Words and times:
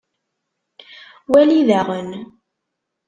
Wali 1.31 1.59
daɣen. 1.67 2.09